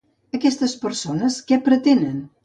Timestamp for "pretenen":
1.69-2.17